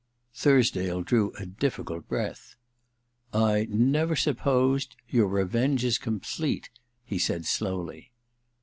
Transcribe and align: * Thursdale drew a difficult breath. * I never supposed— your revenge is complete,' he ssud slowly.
* 0.23 0.33
Thursdale 0.41 1.03
drew 1.05 1.31
a 1.35 1.45
difficult 1.45 2.07
breath. 2.07 2.55
* 2.99 3.33
I 3.51 3.67
never 3.69 4.15
supposed— 4.15 4.95
your 5.07 5.27
revenge 5.27 5.85
is 5.85 5.99
complete,' 5.99 6.71
he 7.05 7.17
ssud 7.17 7.45
slowly. 7.45 8.09